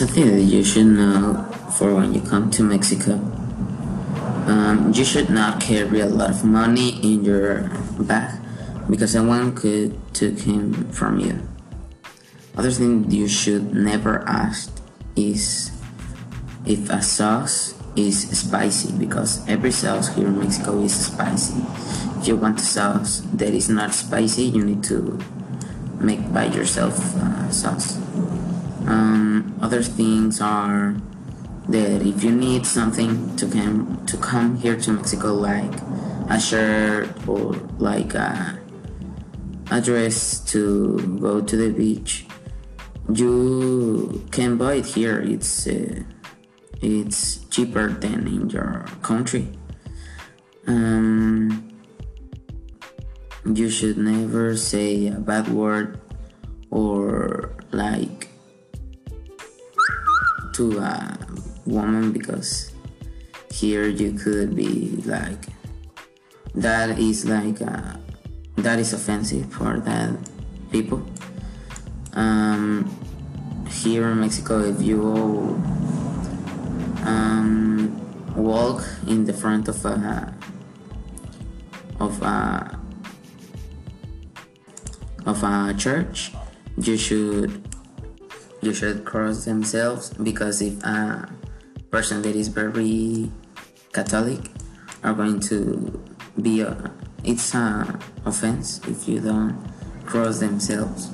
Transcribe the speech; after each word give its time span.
something 0.00 0.32
that 0.32 0.48
you 0.48 0.64
should 0.64 0.86
know 0.86 1.44
for 1.76 1.94
when 1.94 2.14
you 2.14 2.22
come 2.22 2.50
to 2.50 2.62
Mexico. 2.62 3.20
Um, 4.48 4.92
you 4.94 5.04
should 5.04 5.28
not 5.28 5.60
carry 5.60 6.00
a 6.00 6.06
lot 6.06 6.30
of 6.30 6.42
money 6.42 6.96
in 7.04 7.22
your 7.22 7.68
bag 8.00 8.40
because 8.88 9.12
someone 9.12 9.54
could 9.54 9.92
take 10.14 10.40
him 10.40 10.88
from 10.90 11.20
you. 11.20 11.46
Other 12.56 12.70
thing 12.70 13.10
you 13.10 13.28
should 13.28 13.74
never 13.74 14.24
ask 14.24 14.72
is 15.16 15.70
if 16.64 16.88
a 16.88 17.02
sauce 17.02 17.76
is 17.94 18.24
spicy 18.32 18.96
because 18.96 19.46
every 19.46 19.70
sauce 19.70 20.08
here 20.16 20.28
in 20.28 20.38
Mexico 20.40 20.80
is 20.80 20.96
spicy. 20.96 21.60
If 22.16 22.26
you 22.26 22.36
want 22.36 22.58
a 22.58 22.64
sauce 22.64 23.20
that 23.34 23.52
is 23.52 23.68
not 23.68 23.92
spicy, 23.92 24.44
you 24.44 24.64
need 24.64 24.82
to 24.84 25.20
make 26.00 26.32
by 26.32 26.46
yourself 26.46 26.96
uh, 27.20 27.50
sauce. 27.50 28.00
Um, 28.86 29.58
other 29.60 29.82
things 29.82 30.40
are 30.40 30.96
that 31.68 32.02
if 32.02 32.24
you 32.24 32.32
need 32.32 32.66
something 32.66 33.36
to 33.36 33.46
come 33.46 34.04
to 34.06 34.16
come 34.16 34.56
here 34.56 34.76
to 34.76 34.92
Mexico, 34.92 35.34
like 35.34 35.72
a 36.28 36.40
shirt 36.40 37.08
or 37.28 37.54
like 37.78 38.14
a, 38.14 38.58
a 39.70 39.80
dress 39.80 40.40
to 40.52 41.18
go 41.20 41.40
to 41.40 41.56
the 41.56 41.70
beach, 41.70 42.26
you 43.12 44.26
can 44.30 44.56
buy 44.56 44.74
it 44.74 44.86
here. 44.86 45.20
It's 45.20 45.66
uh, 45.66 46.02
it's 46.80 47.44
cheaper 47.50 47.88
than 47.88 48.26
in 48.26 48.50
your 48.50 48.86
country. 49.02 49.48
Um, 50.66 51.68
you 53.44 53.70
should 53.70 53.98
never 53.98 54.56
say 54.56 55.08
a 55.08 55.18
bad 55.18 55.48
word 55.48 56.00
or 56.70 57.56
like 57.72 57.89
to 60.60 60.76
a 60.76 61.16
woman 61.64 62.12
because 62.12 62.72
here 63.50 63.88
you 63.88 64.12
could 64.12 64.54
be 64.54 65.00
like 65.08 65.48
that 66.54 66.98
is 66.98 67.24
like 67.24 67.62
uh, 67.62 67.96
that 68.56 68.78
is 68.78 68.92
offensive 68.92 69.50
for 69.50 69.80
that 69.80 70.12
people. 70.70 71.00
Um, 72.12 72.84
here 73.70 74.10
in 74.10 74.20
mexico 74.20 74.60
if 74.60 74.82
you 74.82 75.00
um, 77.08 77.96
walk 78.36 78.84
in 79.06 79.24
the 79.24 79.32
front 79.32 79.66
of 79.68 79.82
a 79.86 80.34
of 82.00 82.20
a 82.20 82.78
of 85.24 85.42
a 85.42 85.72
church 85.78 86.32
you 86.76 86.98
should 86.98 87.62
you 88.60 88.74
should 88.74 89.04
cross 89.04 89.44
themselves 89.44 90.10
because 90.22 90.60
if 90.60 90.82
a 90.84 91.28
person 91.90 92.22
that 92.22 92.36
is 92.36 92.48
very 92.48 93.30
Catholic 93.92 94.40
are 95.02 95.14
going 95.14 95.40
to 95.40 96.00
be 96.40 96.60
a 96.60 96.90
it's 97.24 97.54
a 97.54 97.98
offense 98.24 98.80
if 98.86 99.08
you 99.08 99.20
don't 99.20 99.56
cross 100.06 100.40
themselves 100.40 101.10